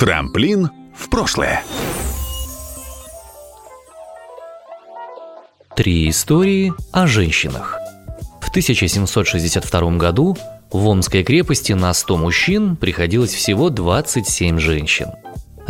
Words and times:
Трамплин 0.00 0.70
в 0.96 1.10
прошлое. 1.10 1.62
Три 5.76 6.08
истории 6.08 6.72
о 6.90 7.06
женщинах. 7.06 7.78
В 8.40 8.48
1762 8.48 9.98
году 9.98 10.38
в 10.72 10.88
Омской 10.88 11.22
крепости 11.22 11.74
на 11.74 11.92
100 11.92 12.16
мужчин 12.16 12.76
приходилось 12.76 13.34
всего 13.34 13.68
27 13.68 14.58
женщин. 14.58 15.08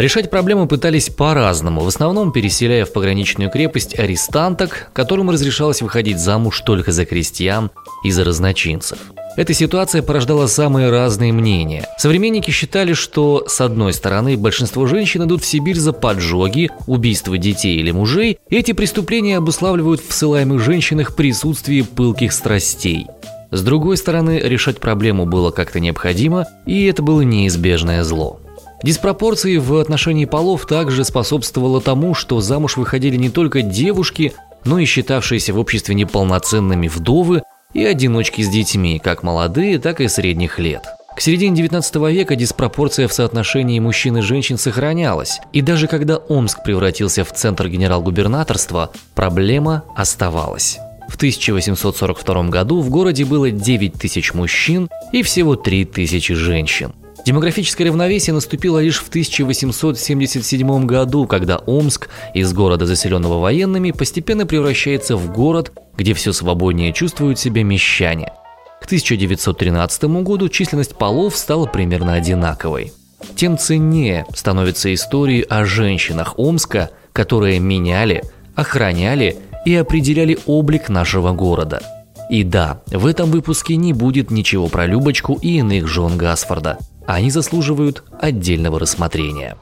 Решать 0.00 0.30
проблему 0.30 0.66
пытались 0.66 1.10
по-разному, 1.10 1.82
в 1.82 1.86
основном 1.86 2.32
переселяя 2.32 2.86
в 2.86 2.92
пограничную 2.94 3.50
крепость 3.50 3.98
арестанток, 3.98 4.88
которым 4.94 5.28
разрешалось 5.28 5.82
выходить 5.82 6.18
замуж 6.18 6.62
только 6.64 6.90
за 6.90 7.04
крестьян 7.04 7.70
и 8.02 8.10
за 8.10 8.24
разночинцев. 8.24 8.96
Эта 9.36 9.52
ситуация 9.52 10.00
порождала 10.00 10.46
самые 10.46 10.88
разные 10.88 11.34
мнения. 11.34 11.86
Современники 11.98 12.50
считали, 12.50 12.94
что, 12.94 13.44
с 13.46 13.60
одной 13.60 13.92
стороны, 13.92 14.38
большинство 14.38 14.86
женщин 14.86 15.24
идут 15.24 15.42
в 15.42 15.46
Сибирь 15.46 15.76
за 15.76 15.92
поджоги, 15.92 16.70
убийство 16.86 17.36
детей 17.36 17.76
или 17.76 17.90
мужей, 17.90 18.38
и 18.48 18.56
эти 18.56 18.72
преступления 18.72 19.36
обуславливают 19.36 20.00
в 20.00 20.14
ссылаемых 20.14 20.62
женщинах 20.62 21.14
присутствие 21.14 21.84
пылких 21.84 22.32
страстей. 22.32 23.06
С 23.50 23.62
другой 23.62 23.98
стороны, 23.98 24.40
решать 24.42 24.78
проблему 24.78 25.26
было 25.26 25.50
как-то 25.50 25.78
необходимо, 25.78 26.46
и 26.64 26.86
это 26.86 27.02
было 27.02 27.20
неизбежное 27.20 28.02
зло. 28.02 28.39
Диспропорции 28.82 29.58
в 29.58 29.76
отношении 29.76 30.24
полов 30.24 30.66
также 30.66 31.04
способствовало 31.04 31.80
тому, 31.80 32.14
что 32.14 32.40
замуж 32.40 32.76
выходили 32.78 33.16
не 33.16 33.28
только 33.28 33.60
девушки, 33.60 34.32
но 34.64 34.78
и 34.78 34.86
считавшиеся 34.86 35.52
в 35.52 35.58
обществе 35.58 35.94
неполноценными 35.94 36.88
вдовы 36.88 37.42
и 37.74 37.84
одиночки 37.84 38.40
с 38.42 38.48
детьми, 38.48 38.98
как 38.98 39.22
молодые, 39.22 39.78
так 39.78 40.00
и 40.00 40.08
средних 40.08 40.58
лет. 40.58 40.82
К 41.14 41.20
середине 41.20 41.56
19 41.56 41.96
века 42.10 42.36
диспропорция 42.36 43.06
в 43.06 43.12
соотношении 43.12 43.78
мужчин 43.78 44.16
и 44.16 44.22
женщин 44.22 44.56
сохранялась, 44.56 45.40
и 45.52 45.60
даже 45.60 45.86
когда 45.86 46.16
Омск 46.16 46.62
превратился 46.62 47.24
в 47.24 47.32
центр 47.32 47.68
генерал-губернаторства, 47.68 48.90
проблема 49.14 49.84
оставалась. 49.94 50.78
В 51.10 51.16
1842 51.16 52.44
году 52.44 52.80
в 52.80 52.88
городе 52.88 53.26
было 53.26 53.50
9 53.50 53.94
тысяч 53.94 54.32
мужчин 54.32 54.88
и 55.12 55.22
всего 55.22 55.56
3 55.56 55.84
тысячи 55.84 56.32
женщин. 56.32 56.94
Демографическое 57.26 57.88
равновесие 57.88 58.32
наступило 58.32 58.78
лишь 58.78 58.98
в 58.98 59.08
1877 59.08 60.86
году, 60.86 61.26
когда 61.26 61.58
Омск 61.58 62.08
из 62.34 62.52
города, 62.52 62.86
заселенного 62.86 63.38
военными, 63.38 63.90
постепенно 63.90 64.46
превращается 64.46 65.16
в 65.16 65.32
город, 65.32 65.72
где 65.96 66.14
все 66.14 66.32
свободнее 66.32 66.92
чувствуют 66.92 67.38
себя 67.38 67.62
мещане. 67.62 68.32
К 68.80 68.86
1913 68.86 70.04
году 70.22 70.48
численность 70.48 70.96
полов 70.96 71.36
стала 71.36 71.66
примерно 71.66 72.14
одинаковой. 72.14 72.92
Тем 73.36 73.58
ценнее 73.58 74.24
становятся 74.34 74.92
истории 74.94 75.44
о 75.46 75.66
женщинах 75.66 76.38
Омска, 76.38 76.90
которые 77.12 77.58
меняли, 77.58 78.24
охраняли 78.54 79.36
и 79.66 79.74
определяли 79.74 80.38
облик 80.46 80.88
нашего 80.88 81.32
города. 81.32 81.82
И 82.30 82.44
да, 82.44 82.80
в 82.86 83.04
этом 83.04 83.30
выпуске 83.30 83.76
не 83.76 83.92
будет 83.92 84.30
ничего 84.30 84.68
про 84.68 84.86
Любочку 84.86 85.38
и 85.42 85.58
иных 85.58 85.86
жен 85.86 86.16
Гасфорда– 86.16 86.78
они 87.14 87.30
заслуживают 87.30 88.04
отдельного 88.20 88.78
рассмотрения. 88.78 89.56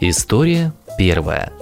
История 0.00 0.72
первая. 0.98 1.52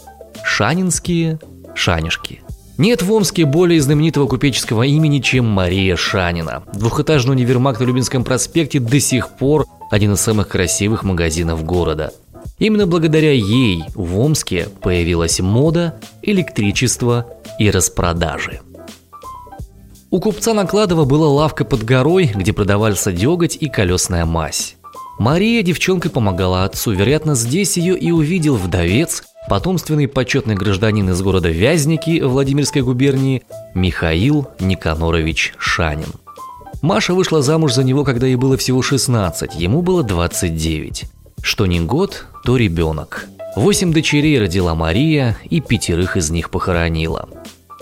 Шанинские 0.45 1.39
шанишки. 1.75 2.43
Нет 2.79 3.03
в 3.03 3.13
Омске 3.13 3.45
более 3.45 3.81
знаменитого 3.81 4.27
купеческого 4.27 4.85
имени, 4.85 5.19
чем 5.21 5.47
Мария 5.47 5.97
Шанина. 5.97 6.63
Двухэтажный 6.73 7.35
универмаг 7.35 7.79
на 7.81 7.85
Любинском 7.85 8.25
проспекте 8.25 8.81
до 8.81 8.99
сих 8.99 9.29
пор 9.31 9.67
один 9.91 10.15
из 10.15 10.21
самых 10.21 10.49
красивых 10.49 11.03
магазинов 11.03 11.65
города. 11.65 12.13
Именно 12.59 12.87
благодаря 12.87 13.33
ей 13.33 13.85
в 13.95 14.19
Омске 14.19 14.69
появилась 14.81 15.41
мода, 15.41 16.01
электричество 16.23 17.27
и 17.59 17.71
распродажи. 17.71 18.61
У 20.13 20.21
купца 20.21 20.53
Накладова 20.53 21.07
была 21.07 21.27
лавка 21.27 21.65
под 21.65 21.85
горой, 21.85 22.31
где 22.35 22.53
продавался 22.53 23.13
деготь 23.13 23.57
и 23.59 23.71
колесная 23.71 24.27
мазь. 24.27 24.77
Мария 25.19 25.63
девчонкой 25.63 26.11
помогала 26.11 26.65
отцу, 26.65 26.93
вероятно, 26.93 27.35
здесь 27.35 27.79
ее 27.79 27.99
и 27.99 28.11
увидел 28.11 28.57
вдовец, 28.57 29.23
потомственный 29.49 30.09
почетный 30.09 30.55
гражданин 30.55 31.09
из 31.09 31.23
города 31.23 31.49
Вязники 31.49 32.21
Владимирской 32.21 32.83
губернии 32.83 33.43
Михаил 33.75 34.49
Никанорович 34.61 35.55
Шанин. 35.57 36.13
Маша 36.83 37.15
вышла 37.15 37.41
замуж 37.41 37.73
за 37.73 37.83
него, 37.83 38.05
когда 38.05 38.27
ей 38.27 38.37
было 38.37 38.59
всего 38.59 38.83
16, 38.83 39.55
ему 39.55 39.81
было 39.81 40.03
29. 40.03 41.05
Что 41.41 41.65
не 41.65 41.81
год, 41.81 42.27
то 42.45 42.59
ребенок. 42.59 43.29
Восемь 43.57 43.95
дочерей 43.95 44.39
родила 44.39 44.75
Мария 44.75 45.39
и 45.49 45.63
пятерых 45.63 46.19
из 46.19 46.29
них 46.29 46.51
похоронила. 46.51 47.31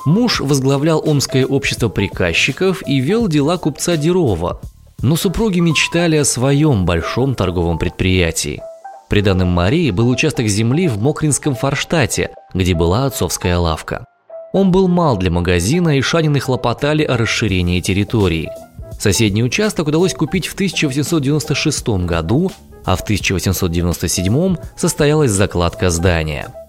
Муж 0.06 0.40
возглавлял 0.40 1.02
Омское 1.04 1.44
общество 1.44 1.88
приказчиков 1.88 2.82
и 2.86 3.00
вел 3.00 3.28
дела 3.28 3.58
купца 3.58 3.96
Дерова, 3.96 4.60
но 5.02 5.16
супруги 5.16 5.60
мечтали 5.60 6.16
о 6.16 6.24
своем 6.24 6.84
большом 6.84 7.34
торговом 7.34 7.78
предприятии. 7.78 8.62
Приданным 9.08 9.48
Марии 9.48 9.90
был 9.90 10.08
участок 10.08 10.46
земли 10.46 10.88
в 10.88 10.98
Мокринском 10.98 11.54
форштате, 11.54 12.30
где 12.54 12.74
была 12.74 13.06
отцовская 13.06 13.58
лавка. 13.58 14.04
Он 14.52 14.70
был 14.70 14.88
мал 14.88 15.16
для 15.16 15.30
магазина, 15.30 15.98
и 15.98 16.00
Шанины 16.00 16.40
хлопотали 16.40 17.04
о 17.04 17.16
расширении 17.16 17.80
территории. 17.80 18.50
Соседний 18.98 19.42
участок 19.42 19.88
удалось 19.88 20.14
купить 20.14 20.46
в 20.46 20.54
1896 20.54 21.88
году, 22.06 22.50
а 22.84 22.96
в 22.96 23.02
1897 23.02 24.56
состоялась 24.76 25.30
закладка 25.30 25.90
здания– 25.90 26.52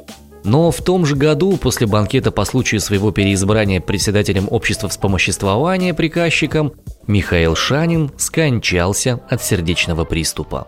но 0.43 0.71
в 0.71 0.81
том 0.81 1.05
же 1.05 1.15
году, 1.15 1.57
после 1.57 1.87
банкета 1.87 2.31
по 2.31 2.45
случаю 2.45 2.81
своего 2.81 3.11
переизбрания 3.11 3.79
председателем 3.79 4.47
общества 4.49 4.89
вспомоществования 4.89 5.93
приказчиком, 5.93 6.73
Михаил 7.07 7.55
Шанин 7.55 8.11
скончался 8.17 9.19
от 9.29 9.43
сердечного 9.43 10.03
приступа. 10.03 10.67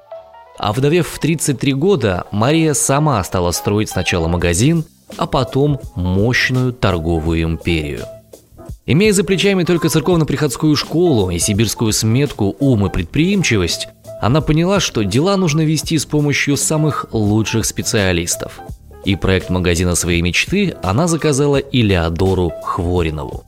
А 0.57 0.71
вдовев 0.73 1.07
в 1.07 1.19
33 1.19 1.73
года, 1.73 2.25
Мария 2.31 2.73
сама 2.73 3.23
стала 3.23 3.51
строить 3.51 3.89
сначала 3.89 4.27
магазин, 4.27 4.85
а 5.17 5.25
потом 5.25 5.79
мощную 5.95 6.73
торговую 6.73 7.43
империю. 7.43 8.05
Имея 8.85 9.13
за 9.13 9.23
плечами 9.23 9.63
только 9.63 9.89
церковно-приходскую 9.89 10.75
школу 10.75 11.29
и 11.29 11.39
сибирскую 11.39 11.93
сметку 11.93 12.55
«Ум 12.59 12.85
и 12.85 12.89
предприимчивость», 12.89 13.87
она 14.21 14.41
поняла, 14.41 14.79
что 14.79 15.03
дела 15.03 15.35
нужно 15.37 15.61
вести 15.61 15.97
с 15.97 16.05
помощью 16.05 16.57
самых 16.57 17.07
лучших 17.11 17.65
специалистов– 17.65 18.59
и 19.05 19.15
проект 19.15 19.49
магазина 19.49 19.95
своей 19.95 20.21
мечты 20.21 20.75
она 20.81 21.07
заказала 21.07 21.57
Илеодору 21.57 22.51
Хворинову. 22.63 23.43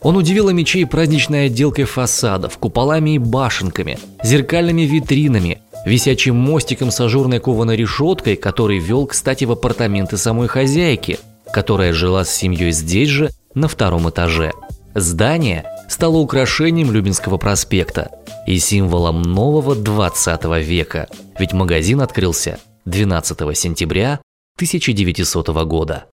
Он 0.00 0.16
удивил 0.16 0.50
мечей 0.50 0.84
праздничной 0.84 1.46
отделкой 1.46 1.84
фасадов, 1.84 2.58
куполами 2.58 3.14
и 3.14 3.18
башенками, 3.18 3.98
зеркальными 4.22 4.82
витринами, 4.82 5.62
висячим 5.86 6.36
мостиком 6.36 6.90
с 6.90 7.00
ажурной 7.00 7.38
кованой 7.38 7.76
решеткой, 7.76 8.36
который 8.36 8.78
вел, 8.78 9.06
кстати, 9.06 9.44
в 9.44 9.52
апартаменты 9.52 10.16
самой 10.16 10.48
хозяйки, 10.48 11.18
которая 11.52 11.92
жила 11.92 12.24
с 12.24 12.34
семьей 12.34 12.72
здесь 12.72 13.08
же, 13.08 13.30
на 13.54 13.68
втором 13.68 14.08
этаже. 14.10 14.52
Здание 14.94 15.64
стало 15.88 16.16
украшением 16.16 16.90
Любинского 16.90 17.36
проспекта 17.36 18.10
и 18.46 18.58
символом 18.58 19.22
нового 19.22 19.76
20 19.76 20.44
века, 20.66 21.08
ведь 21.38 21.52
магазин 21.52 22.00
открылся 22.00 22.58
12 22.86 23.56
сентября 23.56 24.20
1900 24.56 25.48
года. 25.64 26.06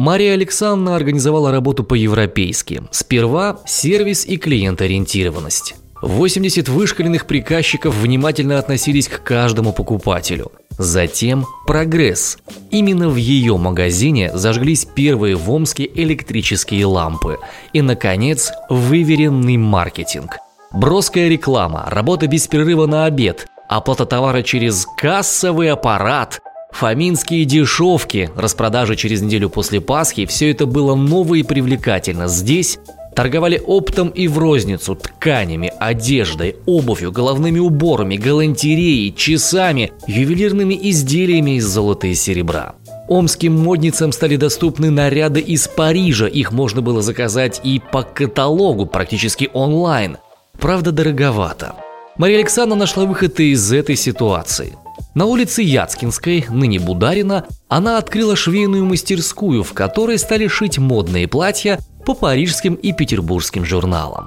Мария 0.00 0.32
Александровна 0.32 0.96
организовала 0.96 1.50
работу 1.52 1.84
по-европейски. 1.84 2.82
Сперва 2.90 3.58
сервис 3.66 4.24
и 4.24 4.38
клиент-ориентированность. 4.38 5.74
80 6.00 6.70
вышкаленных 6.70 7.26
приказчиков 7.26 7.94
внимательно 7.94 8.58
относились 8.58 9.08
к 9.08 9.22
каждому 9.22 9.74
покупателю. 9.74 10.52
Затем 10.70 11.44
прогресс. 11.66 12.38
Именно 12.70 13.10
в 13.10 13.16
ее 13.16 13.58
магазине 13.58 14.30
зажглись 14.32 14.86
первые 14.86 15.36
в 15.36 15.50
Омске 15.50 15.90
электрические 15.94 16.86
лампы. 16.86 17.36
И, 17.74 17.82
наконец, 17.82 18.52
выверенный 18.70 19.58
маркетинг– 19.58 20.38
Броская 20.72 21.28
реклама, 21.28 21.88
работа 21.90 22.28
без 22.28 22.46
перерыва 22.46 22.86
на 22.86 23.06
обед, 23.06 23.48
оплата 23.68 24.06
товара 24.06 24.42
через 24.42 24.86
кассовый 24.96 25.68
аппарат, 25.68 26.38
фоминские 26.70 27.44
дешевки, 27.44 28.30
распродажи 28.36 28.94
через 28.94 29.20
неделю 29.20 29.50
после 29.50 29.80
Пасхи– 29.80 30.26
все 30.26 30.52
это 30.52 30.66
было 30.66 30.94
ново 30.94 31.34
и 31.34 31.42
привлекательно. 31.42 32.28
Здесь 32.28 32.78
торговали 33.16 33.60
оптом 33.66 34.10
и 34.10 34.28
в 34.28 34.38
розницу, 34.38 34.94
тканями, 34.94 35.72
одеждой, 35.80 36.54
обувью, 36.66 37.10
головными 37.10 37.58
уборами, 37.58 38.14
галантереей, 38.14 39.12
часами, 39.12 39.92
ювелирными 40.06 40.78
изделиями 40.82 41.56
из 41.56 41.66
золота 41.66 42.06
и 42.06 42.14
серебра. 42.14 42.76
Омским 43.08 43.58
модницам 43.58 44.12
стали 44.12 44.36
доступны 44.36 44.90
наряды 44.90 45.40
из 45.40 45.66
Парижа, 45.66 46.28
их 46.28 46.52
можно 46.52 46.80
было 46.80 47.02
заказать 47.02 47.60
и 47.64 47.82
по 47.90 48.04
каталогу, 48.04 48.86
практически 48.86 49.50
онлайн. 49.52 50.18
Правда, 50.60 50.92
дороговато. 50.92 51.74
Мария 52.18 52.38
Александровна 52.38 52.80
нашла 52.80 53.06
выход 53.06 53.40
из 53.40 53.72
этой 53.72 53.96
ситуации. 53.96 54.76
На 55.14 55.24
улице 55.24 55.62
Яцкинской, 55.62 56.44
ныне 56.50 56.78
Бударина, 56.78 57.46
она 57.68 57.96
открыла 57.96 58.36
швейную 58.36 58.84
мастерскую, 58.84 59.64
в 59.64 59.72
которой 59.72 60.18
стали 60.18 60.46
шить 60.46 60.78
модные 60.78 61.26
платья 61.26 61.80
по 62.04 62.14
парижским 62.14 62.74
и 62.74 62.92
петербургским 62.92 63.64
журналам. 63.64 64.26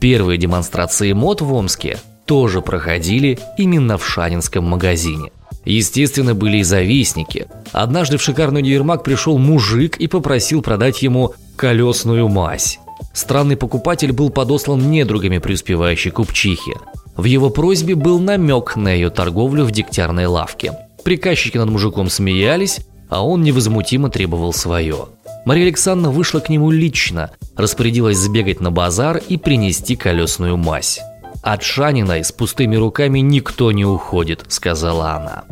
Первые 0.00 0.38
демонстрации 0.38 1.12
мод 1.12 1.42
в 1.42 1.52
Омске 1.52 1.98
тоже 2.24 2.62
проходили 2.62 3.38
именно 3.58 3.98
в 3.98 4.06
Шанинском 4.06 4.64
магазине. 4.64 5.30
Естественно, 5.66 6.34
были 6.34 6.58
и 6.58 6.62
завистники. 6.62 7.48
Однажды 7.72 8.16
в 8.16 8.22
шикарный 8.22 8.62
универмаг 8.62 9.04
пришел 9.04 9.36
мужик 9.36 9.96
и 9.98 10.06
попросил 10.06 10.62
продать 10.62 11.02
ему 11.02 11.34
колесную 11.56 12.28
мазь. 12.28 12.78
Странный 13.12 13.56
покупатель 13.56 14.12
был 14.12 14.30
подослан 14.30 14.90
недругами 14.90 15.38
преуспевающей 15.38 16.10
купчихи. 16.10 16.74
В 17.16 17.24
его 17.24 17.50
просьбе 17.50 17.94
был 17.94 18.18
намек 18.18 18.76
на 18.76 18.92
ее 18.92 19.10
торговлю 19.10 19.64
в 19.64 19.70
дегтярной 19.70 20.26
лавке. 20.26 20.72
Приказчики 21.02 21.56
над 21.56 21.70
мужиком 21.70 22.10
смеялись, 22.10 22.80
а 23.08 23.24
он 23.24 23.42
невозмутимо 23.42 24.10
требовал 24.10 24.52
свое. 24.52 25.06
Мария 25.46 25.64
Александровна 25.64 26.10
вышла 26.10 26.40
к 26.40 26.48
нему 26.48 26.70
лично, 26.70 27.30
распорядилась 27.56 28.18
сбегать 28.18 28.60
на 28.60 28.70
базар 28.70 29.22
и 29.28 29.36
принести 29.36 29.96
колесную 29.96 30.56
мазь. 30.56 31.00
«От 31.42 31.62
Шанина 31.62 32.24
с 32.24 32.32
пустыми 32.32 32.74
руками 32.74 33.20
никто 33.20 33.70
не 33.70 33.84
уходит»,– 33.84 34.44
сказала 34.48 35.12
она. 35.12 35.44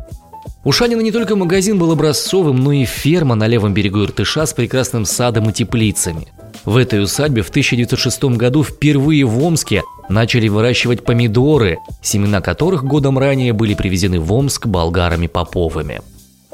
У 0.65 0.73
Шанина 0.73 1.01
не 1.01 1.13
только 1.13 1.37
магазин 1.37 1.79
был 1.79 1.93
образцовым, 1.93 2.57
но 2.57 2.73
и 2.73 2.85
ферма 2.85 3.37
на 3.37 3.47
левом 3.47 3.75
берегу 3.75 4.03
Иртыша 4.03 4.47
с 4.47 4.53
прекрасным 4.53 5.05
садом 5.05 5.51
и 5.51 5.53
теплицами. 5.53 6.29
В 6.65 6.77
этой 6.77 7.03
усадьбе 7.03 7.43
в 7.43 7.51
1906 7.51 8.25
году 8.37 8.63
впервые 8.63 9.25
в 9.25 9.43
Омске 9.43 9.83
начали 10.09 10.49
выращивать 10.49 11.05
помидоры, 11.05 11.79
семена 12.03 12.41
которых 12.41 12.85
годом 12.85 13.19
ранее 13.19 13.53
были 13.53 13.75
привезены 13.75 14.19
в 14.19 14.33
Омск 14.33 14.67
болгарами 14.67 15.27
Поповыми. 15.27 16.01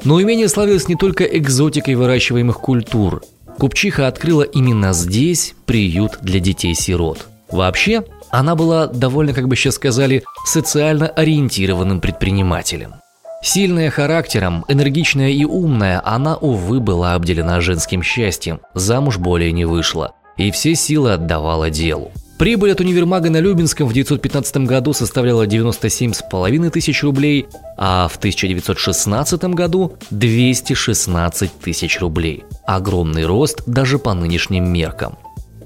Но 0.03 0.21
имение 0.21 0.49
славилось 0.49 0.87
не 0.87 0.95
только 0.95 1.23
экзотикой 1.23 1.95
выращиваемых 1.95 2.59
культур. 2.59 3.21
Купчиха 3.57 4.07
открыла 4.07 4.43
именно 4.43 4.93
здесь 4.93 5.53
приют 5.65 6.17
для 6.21 6.39
детей-сирот. 6.39 7.27
Вообще, 7.49 8.03
она 8.29 8.55
была 8.55 8.87
довольно, 8.87 9.33
как 9.33 9.47
бы 9.47 9.55
сейчас 9.55 9.75
сказали, 9.75 10.23
социально 10.45 11.07
ориентированным 11.07 12.01
предпринимателем. 12.01 12.95
Сильная 13.43 13.89
характером, 13.89 14.65
энергичная 14.67 15.29
и 15.29 15.45
умная, 15.45 15.99
она, 16.05 16.35
увы, 16.35 16.79
была 16.79 17.15
обделена 17.15 17.59
женским 17.59 18.03
счастьем, 18.03 18.61
замуж 18.75 19.17
более 19.17 19.51
не 19.51 19.65
вышла, 19.65 20.13
и 20.37 20.51
все 20.51 20.75
силы 20.75 21.13
отдавала 21.13 21.71
делу. 21.71 22.11
Прибыль 22.37 22.71
от 22.71 22.81
универмага 22.81 23.29
на 23.29 23.39
Любинском 23.39 23.87
в 23.87 23.91
1915 23.91 24.57
году 24.57 24.93
составляла 24.93 25.45
97,5 25.45 26.69
тысяч 26.69 27.03
рублей, 27.03 27.47
а 27.77 28.07
в 28.07 28.17
1916 28.17 29.43
году 29.45 29.97
216 30.11 31.59
тысяч 31.59 31.99
рублей. 31.99 32.43
Огромный 32.65 33.25
рост 33.25 33.63
даже 33.65 33.97
по 33.99 34.13
нынешним 34.13 34.71
меркам. 34.71 35.17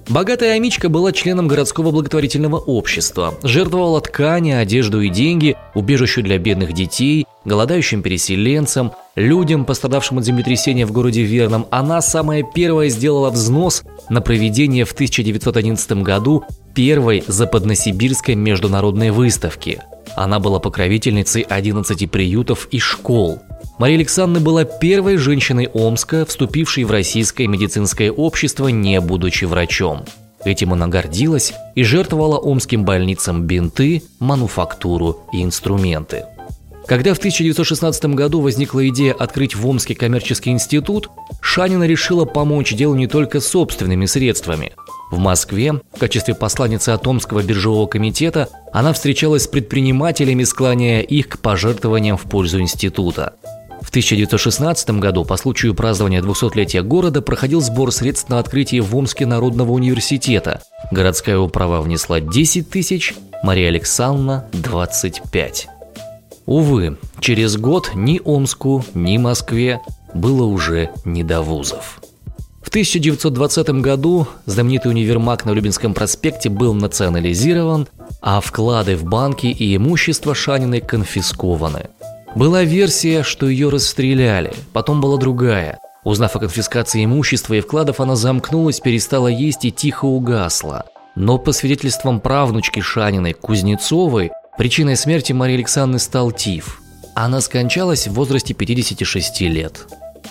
Богатая 0.07 0.53
Амичка 0.53 0.87
была 0.87 1.11
членом 1.11 1.47
городского 1.47 1.89
благотворительного 1.89 2.57
общества, 2.57 3.33
жертвовала 3.41 3.99
ткани, 4.01 4.51
одежду 4.51 5.01
и 5.01 5.09
деньги, 5.09 5.57
убежищу 5.73 6.21
для 6.21 6.37
бедных 6.37 6.73
детей, 6.73 7.25
голодающим 7.43 8.03
переселенцам, 8.03 8.91
людям, 9.15 9.65
пострадавшим 9.65 10.19
от 10.19 10.25
землетрясения 10.25 10.85
в 10.85 10.91
городе 10.91 11.23
Верном. 11.23 11.65
Она 11.71 12.01
самая 12.01 12.43
первая 12.43 12.89
сделала 12.89 13.31
взнос 13.31 13.83
на 14.09 14.21
проведение 14.21 14.85
в 14.85 14.91
1911 14.91 16.03
году 16.03 16.43
первой 16.75 17.23
западносибирской 17.27 18.35
международной 18.35 19.09
выставки. 19.09 19.81
Она 20.15 20.39
была 20.39 20.59
покровительницей 20.59 21.41
11 21.41 22.11
приютов 22.11 22.67
и 22.69 22.77
школ– 22.77 23.39
Мария 23.77 23.97
Александровна 23.97 24.39
была 24.39 24.63
первой 24.63 25.17
женщиной 25.17 25.69
Омска, 25.73 26.25
вступившей 26.25 26.85
в 26.85 26.91
российское 26.91 27.45
медицинское 27.47 28.09
общество, 28.09 28.69
не 28.69 29.01
будучи 29.01 29.43
врачом. 29.43 30.05
Этим 30.45 30.71
она 30.71 30.87
гордилась 30.87 31.53
и 31.75 31.83
жертвовала 31.83 32.37
омским 32.37 32.85
больницам 32.85 33.43
бинты, 33.43 34.03
мануфактуру 34.19 35.23
и 35.33 35.43
инструменты. 35.43 36.23
Когда 36.87 37.13
в 37.15 37.17
1916 37.17 38.05
году 38.13 38.41
возникла 38.41 38.87
идея 38.89 39.13
открыть 39.13 39.55
в 39.55 39.67
Омске 39.67 39.95
коммерческий 39.95 40.51
институт, 40.51 41.09
Шанина 41.41 41.85
решила 41.85 42.25
помочь 42.25 42.73
делу 42.73 42.95
не 42.95 43.07
только 43.07 43.41
собственными 43.41 44.05
средствами. 44.05 44.73
В 45.11 45.17
Москве 45.17 45.73
в 45.73 45.99
качестве 45.99 46.35
посланницы 46.35 46.89
от 46.89 47.05
Омского 47.07 47.41
биржевого 47.41 47.87
комитета 47.87 48.49
она 48.71 48.93
встречалась 48.93 49.43
с 49.43 49.47
предпринимателями, 49.47 50.43
склоняя 50.43 51.01
их 51.01 51.27
к 51.27 51.39
пожертвованиям 51.39 52.17
в 52.17 52.23
пользу 52.23 52.61
института. 52.61 53.33
В 53.85 53.89
1916 53.89 54.89
году 54.99 55.23
по 55.23 55.37
случаю 55.37 55.75
празднования 55.75 56.21
200-летия 56.21 56.81
города 56.81 57.21
проходил 57.21 57.61
сбор 57.61 57.91
средств 57.91 58.29
на 58.29 58.39
открытие 58.39 58.81
в 58.81 58.95
Омске 58.95 59.27
Народного 59.27 59.71
университета. 59.71 60.63
Городская 60.91 61.37
управа 61.37 61.81
внесла 61.81 62.19
10 62.19 62.67
тысяч, 62.67 63.13
Мария 63.43 63.69
Александровна– 63.69 64.47
25. 64.53 65.67
Увы, 66.47 66.97
через 67.19 67.57
год 67.57 67.91
ни 67.93 68.19
Омску, 68.25 68.83
ни 68.95 69.19
Москве 69.19 69.79
было 70.15 70.45
уже 70.45 70.89
не 71.05 71.23
до 71.23 71.43
вузов. 71.43 72.01
В 72.63 72.69
1920 72.69 73.69
году 73.81 74.27
знаменитый 74.47 74.91
универмаг 74.91 75.45
на 75.45 75.51
Любинском 75.51 75.93
проспекте 75.93 76.49
был 76.49 76.73
национализирован, 76.73 77.87
а 78.19 78.41
вклады 78.41 78.95
в 78.95 79.03
банки 79.03 79.45
и 79.45 79.75
имущество 79.75 80.33
Шаниной 80.33 80.81
конфискованы. 80.81 81.91
Была 82.35 82.63
версия, 82.63 83.23
что 83.23 83.47
ее 83.47 83.69
расстреляли, 83.69 84.53
потом 84.73 84.99
была 84.99 85.17
другая. 85.17 85.79
Узнав 86.03 86.35
о 86.35 86.39
конфискации 86.39 87.05
имущества 87.05 87.53
и 87.53 87.61
вкладов, 87.61 88.01
она 88.01 88.17
замкнулась, 88.17 88.81
перестала 88.81 89.29
есть 89.29 89.63
и 89.63 89.71
тихо 89.71 90.03
угасла. 90.05 90.85
Но 91.15 91.37
по 91.37 91.53
свидетельствам 91.53 92.19
правнучки 92.19 92.81
Шаниной 92.81 93.33
Кузнецовой, 93.33 94.31
причиной 94.57 94.97
смерти 94.97 95.31
Марии 95.31 95.55
Александры 95.55 95.97
стал 95.97 96.31
тиф. 96.31 96.81
Она 97.15 97.39
скончалась 97.39 98.07
в 98.07 98.13
возрасте 98.13 98.53
56 98.53 99.41
лет. 99.41 99.87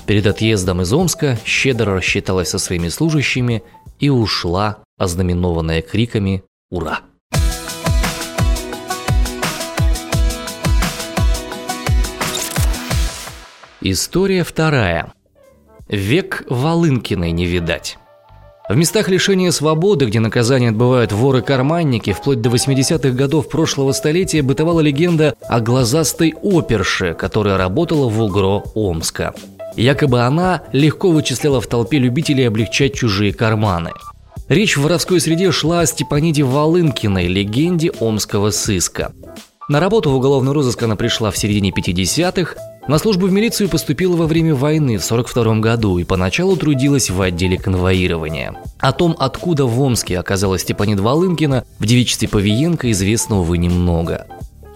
Перед 0.06 0.26
отъездом 0.26 0.82
из 0.82 0.92
Омска 0.92 1.38
щедро 1.46 1.94
рассчиталась 1.94 2.50
со 2.50 2.58
своими 2.58 2.88
служащими 2.88 3.62
и 3.98 4.10
ушла, 4.10 4.76
ознаменованная 4.98 5.80
криками 5.80 6.44
«Ура!». 6.70 7.00
История 13.86 14.44
вторая. 14.44 15.12
Век 15.90 16.44
Волынкиной 16.48 17.32
не 17.32 17.44
видать. 17.44 17.98
В 18.66 18.74
местах 18.74 19.10
лишения 19.10 19.50
свободы, 19.50 20.06
где 20.06 20.20
наказание 20.20 20.70
отбывают 20.70 21.12
воры-карманники, 21.12 22.14
вплоть 22.14 22.40
до 22.40 22.48
80-х 22.48 23.10
годов 23.10 23.50
прошлого 23.50 23.92
столетия 23.92 24.40
бытовала 24.40 24.80
легенда 24.80 25.34
о 25.50 25.60
глазастой 25.60 26.32
оперше, 26.40 27.12
которая 27.12 27.58
работала 27.58 28.08
в 28.08 28.22
УГРО 28.22 28.64
Омска. 28.74 29.34
Якобы 29.76 30.22
она 30.22 30.62
легко 30.72 31.10
вычисляла 31.10 31.60
в 31.60 31.66
толпе 31.66 31.98
любителей 31.98 32.48
облегчать 32.48 32.94
чужие 32.94 33.34
карманы. 33.34 33.90
Речь 34.48 34.78
в 34.78 34.82
воровской 34.82 35.20
среде 35.20 35.52
шла 35.52 35.80
о 35.80 35.86
Степаниде 35.86 36.42
Волынкиной, 36.42 37.26
легенде 37.26 37.90
омского 37.90 38.48
сыска. 38.48 39.12
На 39.68 39.80
работу 39.80 40.10
в 40.10 40.14
уголовный 40.14 40.52
розыск 40.52 40.82
она 40.82 40.94
пришла 40.94 41.30
в 41.30 41.38
середине 41.38 41.70
50-х, 41.70 42.56
на 42.86 42.98
службу 42.98 43.26
в 43.26 43.32
милицию 43.32 43.68
поступила 43.68 44.14
во 44.16 44.26
время 44.26 44.54
войны 44.54 44.98
в 44.98 45.04
42 45.04 45.56
году 45.60 45.98
и 45.98 46.04
поначалу 46.04 46.56
трудилась 46.56 47.08
в 47.08 47.20
отделе 47.20 47.58
конвоирования. 47.58 48.54
О 48.78 48.92
том, 48.92 49.16
откуда 49.18 49.64
в 49.64 49.80
Омске 49.80 50.18
оказалась 50.18 50.62
Степанид 50.62 51.00
Волынкина, 51.00 51.64
в 51.78 51.86
девичестве 51.86 52.28
Павиенко 52.28 52.90
известно, 52.90 53.40
увы, 53.40 53.56
немного. 53.58 54.26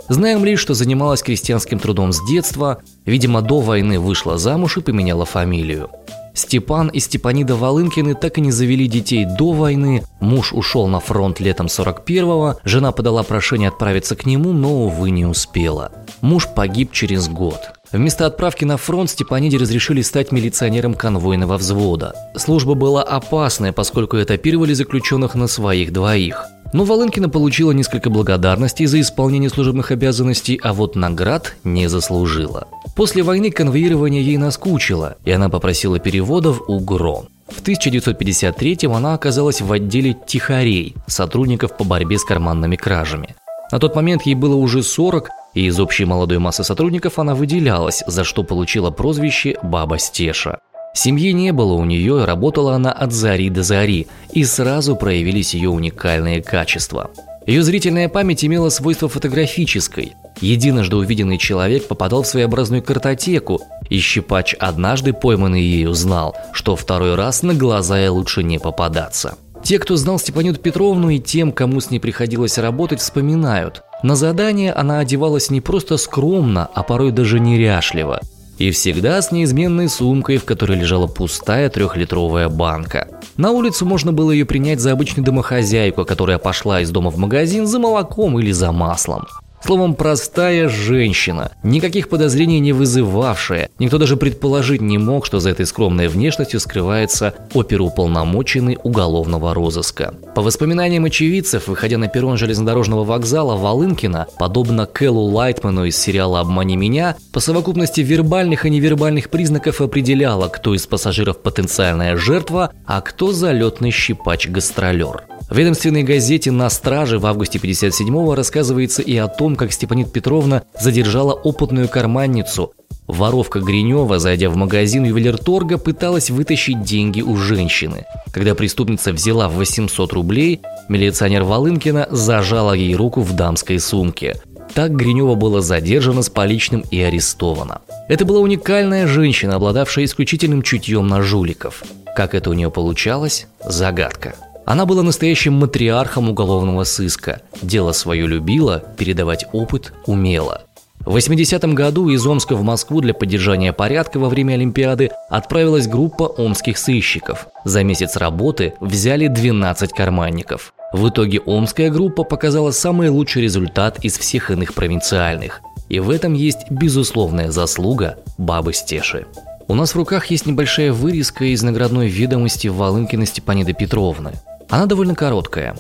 Знаем 0.09 0.43
лишь, 0.43 0.61
что 0.61 0.73
занималась 0.73 1.23
крестьянским 1.23 1.79
трудом 1.79 2.13
с 2.13 2.27
детства, 2.27 2.79
видимо, 3.05 3.43
до 3.43 3.61
войны 3.61 4.01
вышла 4.01 4.39
замуж 4.39 4.79
и 4.79 4.81
поменяла 4.81 5.27
фамилию. 5.27 5.91
Степан 6.33 6.89
и 6.89 7.01
Степанида 7.01 7.57
Волынкины 7.57 8.15
так 8.15 8.39
и 8.39 8.41
не 8.41 8.53
завели 8.53 8.87
детей 8.87 9.27
до 9.27 9.53
войны, 9.53 10.05
муж 10.21 10.53
ушел 10.53 10.87
на 10.87 11.01
фронт 11.01 11.41
летом 11.41 11.67
41-го, 11.67 12.61
жена 12.65 12.93
подала 12.93 13.23
прошение 13.23 13.69
отправиться 13.69 14.17
к 14.17 14.25
нему, 14.25 14.53
но, 14.53 14.85
увы, 14.85 15.11
не 15.11 15.27
успела. 15.27 15.91
Муж 16.21 16.47
погиб 16.55 16.93
через 16.93 17.29
год. 17.29 17.78
Вместо 17.93 18.27
отправки 18.27 18.65
на 18.65 18.77
фронт 18.77 19.11
Степаниде 19.11 19.57
разрешили 19.57 20.03
стать 20.03 20.31
милиционером 20.31 20.95
конвойного 20.95 21.57
взвода. 21.57 22.15
Служба 22.37 22.75
была 22.75 23.03
опасная, 23.03 23.73
поскольку 23.73 24.21
этапировали 24.21 24.75
заключенных 24.75 25.35
на 25.35 25.47
своих 25.47 25.93
двоих. 25.93 26.45
Но 26.75 26.85
Волынкина 26.85 27.31
получила 27.31 27.73
несколько 27.73 28.11
благодарностей 28.11 28.85
за 28.85 29.01
исполнение 29.01 29.49
служебных 29.49 29.91
обязанностей, 29.91 30.61
а 30.63 30.75
вот 30.75 30.97
наград 30.97 31.55
не 31.65 31.89
заслужила. 31.89 32.69
После 32.95 33.23
войны 33.23 33.51
конвоирование 33.51 34.23
ей 34.23 34.37
наскучило, 34.37 35.17
и 35.25 35.31
она 35.31 35.49
попросила 35.49 35.99
переводов 35.99 36.61
у 36.69 36.79
ГРО. 36.79 37.25
В 37.49 37.63
1953-м 37.63 38.93
она 38.93 39.15
оказалась 39.15 39.63
в 39.63 39.73
отделе 39.73 40.15
«Тихарей» 40.27 40.95
сотрудников 41.07 41.75
по 41.77 41.85
борьбе 41.85 42.19
с 42.19 42.25
карманными 42.25 42.77
кражами. 42.77 43.35
На 43.73 43.79
тот 43.79 43.95
момент 43.95 44.23
ей 44.23 44.35
было 44.35 44.57
уже 44.57 44.83
40, 44.83 45.31
и 45.59 45.67
из 45.67 45.81
общей 45.81 46.05
молодой 46.05 46.39
массы 46.39 46.63
сотрудников 46.63 47.19
она 47.19 47.35
выделялась, 47.35 48.05
за 48.07 48.23
что 48.23 48.45
получила 48.45 48.93
прозвище 48.93 49.57
«Баба 49.61 49.99
Стеша». 49.99 50.61
Семьи 50.95 51.33
не 51.33 51.53
было 51.53 51.73
у 51.73 51.85
нее, 51.85 52.25
работала 52.25 52.77
она 52.77 52.93
от 52.93 53.13
зари 53.13 53.51
до 53.51 53.65
зари, 53.65 54.07
и 54.33 54.45
сразу 54.45 54.95
проявились 54.95 55.55
ее 55.55 55.71
уникальные 55.71 56.43
качества. 56.43 57.11
Ее 57.45 57.65
зрительная 57.65 58.09
память 58.09 58.45
имела 58.45 58.69
свойство 58.69 59.09
фотографической. 59.09 60.13
Единожды 60.41 60.95
увиденный 60.95 61.39
человек 61.39 61.89
попадал 61.89 62.23
в 62.23 62.29
своеобразную 62.29 62.83
картотеку, 62.83 63.61
и 63.91 63.99
щипач, 63.99 64.55
однажды 64.61 65.13
пойманный 65.13 65.63
ею, 65.63 65.93
знал, 65.93 66.37
что 66.53 66.77
второй 66.77 67.17
раз 67.17 67.43
на 67.43 67.55
глаза 67.55 67.99
ей 67.99 68.09
лучше 68.09 68.45
не 68.45 68.61
попадаться. 68.61 69.37
Те, 69.69 69.79
кто 69.79 69.97
знал 69.97 70.19
Степанюту 70.19 70.59
Петровну 70.61 71.11
и 71.11 71.19
тем, 71.19 71.53
кому 71.53 71.83
с 71.83 71.91
ней 71.91 71.99
приходилось 71.99 72.57
работать, 72.57 73.01
вспоминают. 73.01 73.83
На 74.03 74.17
задание 74.17 74.73
она 74.73 75.01
одевалась 75.01 75.51
не 75.51 75.61
просто 75.61 75.99
скромно, 75.99 76.71
а 76.73 76.83
порой 76.83 77.13
даже 77.13 77.39
неряшливо– 77.39 78.23
и 78.59 78.73
всегда 78.73 79.23
с 79.23 79.31
неизменной 79.31 79.89
сумкой, 79.89 80.39
в 80.39 80.45
которой 80.45 80.77
лежала 80.79 81.07
пустая 81.07 81.71
трехлитровая 81.71 82.49
банка. 82.49 83.07
На 83.37 83.53
улицу 83.53 83.87
можно 83.87 84.13
было 84.13 84.33
ее 84.33 84.47
принять 84.47 84.81
за 84.81 84.91
обычную 84.93 85.25
домохозяйку, 85.25 86.05
которая 86.05 86.39
пошла 86.39 86.81
из 86.81 86.91
дома 86.91 87.11
в 87.11 87.19
магазин 87.19 87.69
за 87.69 87.79
молоком 87.79 88.37
или 88.41 88.51
за 88.51 88.73
маслом. 88.73 89.27
Словом, 89.65 89.95
простая 89.95 90.69
женщина, 90.69 91.53
никаких 91.63 92.09
подозрений 92.09 92.61
не 92.61 92.73
вызывавшая. 92.73 93.69
Никто 93.79 93.99
даже 93.99 94.17
предположить 94.17 94.81
не 94.81 94.99
мог, 94.99 95.27
что 95.27 95.41
за 95.41 95.51
этой 95.51 95.67
скромной 95.67 96.09
внешностью 96.09 96.61
скрывается 96.61 97.35
оперуполномоченный 97.53 98.79
уголовного 98.83 99.53
розыска. 99.53 100.15
По 100.35 100.43
воспоминаниям 100.43 101.05
очевидцев, 101.05 101.69
выходя 101.69 101.99
на 101.99 102.09
перрон 102.09 102.37
железнодорожного 102.37 103.05
вокзала 103.05 103.57
Волынкина, 103.57 104.29
подобно 104.39 104.87
Кэллу 104.87 105.23
Лайтману 105.23 105.85
из 105.85 105.99
сериала 105.99 106.41
«Обмани 106.41 106.77
меня», 106.77 107.17
по 107.33 107.41
совокупности 107.41 108.01
вербальных 108.01 108.65
и 108.65 108.71
невербальных 108.71 109.29
признаков 109.29 109.81
определяла, 109.81 110.49
кто 110.49 110.75
из 110.75 110.87
пассажиров 110.87 111.43
потенциальная 111.43 112.17
жертва, 112.17 112.73
а 112.87 113.01
кто 113.01 113.33
залетный 113.33 113.91
щипач-гастролер. 113.91 115.25
В 115.49 115.57
ведомственной 115.57 116.03
газете 116.03 116.51
«На 116.51 116.69
страже» 116.69 117.19
в 117.19 117.25
августе 117.25 117.59
57-го 117.59 118.35
рассказывается 118.35 119.01
и 119.01 119.17
о 119.17 119.29
том, 119.29 119.57
как 119.57 119.73
Степанит 119.73 120.13
Петровна 120.13 120.63
задержала 120.79 121.33
опытную 121.33 121.89
карманницу. 121.89 122.73
Воровка 123.07 123.61
Гринева, 123.61 124.19
зайдя 124.19 124.51
в 124.51 124.57
магазин 124.57 125.05
ювелирторга, 125.05 125.79
пыталась 125.79 126.29
вытащить 126.29 126.83
деньги 126.83 127.23
у 127.23 127.37
женщины. 127.37 128.05
Когда 128.31 128.55
преступница 128.55 129.15
взяла 129.15 129.49
800 129.49 130.13
рублей, 130.13 130.61
милиционер 130.91 131.45
Волынкина 131.45 132.09
зажала 132.11 132.75
ей 132.75 132.95
руку 132.95 133.23
в 133.23 133.33
дамской 133.33 133.81
сумке. 133.81 134.37
Так 134.75 134.95
Гринева 134.95 135.35
была 135.35 135.63
задержана 135.63 136.21
с 136.21 136.29
поличным 136.29 136.85
и 136.91 137.01
арестована. 137.01 137.81
Это 138.11 138.27
была 138.27 138.41
уникальная 138.41 139.07
женщина, 139.07 139.55
обладавшая 139.55 140.05
исключительным 140.05 140.61
чутьем 140.61 141.09
на 141.09 141.23
жуликов. 141.23 141.83
Как 142.15 142.35
это 142.35 142.51
у 142.51 142.53
нее 142.53 142.71
получалось– 142.71 143.47
загадка. 143.65 144.35
Она 144.69 144.85
была 144.85 145.03
настоящим 145.03 145.55
матриархом 145.55 146.29
уголовного 146.29 146.85
сыска. 146.85 147.41
Дело 147.63 147.93
свое 147.93 148.27
любила, 148.27 148.85
передавать 148.99 149.47
опыт 149.53 149.95
умела. 150.05 150.61
В 151.01 151.17
80-м 151.17 151.75
году 151.75 152.11
из 152.11 152.27
Омска 152.27 152.55
в 152.55 152.63
Москву 152.63 153.01
для 153.01 153.15
поддержания 153.15 153.73
порядка 153.73 154.19
во 154.19 154.29
время 154.29 154.53
Олимпиады 154.53 155.11
отправилась 155.31 155.87
группа 155.87 156.25
омских 156.25 156.77
сыщиков. 156.77 157.47
За 157.65 157.83
месяц 157.83 158.17
работы 158.17 158.75
взяли 158.79 159.29
12 159.29 159.91
карманников. 159.95 160.75
В 160.93 161.09
итоге 161.09 161.41
омская 161.41 161.89
группа 161.89 162.23
показала 162.23 162.71
самый 162.71 163.09
лучший 163.09 163.41
результат 163.41 164.05
из 164.05 164.19
всех 164.19 164.51
иных 164.51 164.75
провинциальных. 164.75 165.63
И 165.89 165.99
в 165.99 166.11
этом 166.11 166.35
есть 166.35 166.71
безусловная 166.71 167.51
заслуга 167.51 168.19
бабы 168.37 168.75
Стеши. 168.75 169.25
У 169.67 169.75
нас 169.75 169.95
в 169.95 169.97
руках 169.97 170.27
есть 170.27 170.45
небольшая 170.45 170.93
вырезка 170.93 171.47
из 171.47 171.63
наградной 171.63 172.09
ведомости 172.09 172.69
Волынкина 172.69 173.25
Степаниды 173.25 173.73
Петровны. 173.73 174.33
Она 174.69 174.87
довольно 174.87 175.15
короткая. 175.15 175.71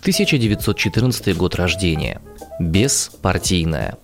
1914 0.00 1.36
год 1.36 1.54
рождения. 1.54 2.20
Беспартийная. 2.60 3.96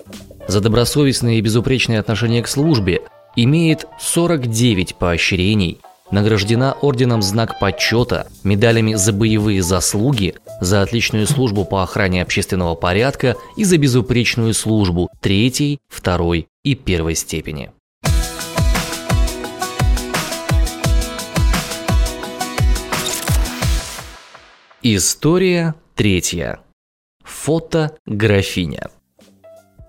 За 0.49 0.61
добросовестное 0.61 1.35
и 1.35 1.41
безупречное 1.43 2.01
отношение 2.01 2.43
к 2.43 2.49
службе 2.49 3.03
имеет 3.37 3.87
49 4.01 4.97
поощрений, 4.97 5.79
награждена 6.11 6.73
орденом 6.81 7.23
Знак 7.23 7.59
почета, 7.61 8.29
медалями 8.43 8.95
за 8.95 9.13
боевые 9.13 9.63
заслуги, 9.63 10.35
за 10.61 10.83
отличную 10.83 11.27
службу 11.27 11.65
по 11.65 11.83
охране 11.83 12.23
общественного 12.23 12.75
порядка 12.75 13.37
и 13.57 13.65
за 13.65 13.77
безупречную 13.77 14.55
службу 14.55 15.11
третьей, 15.21 15.81
второй 15.89 16.49
и 16.65 16.75
первой 16.75 17.15
степени. 17.15 17.71
История 24.83 25.75
третья. 25.95 26.61
Фото 27.23 27.99
графиня. 28.07 28.89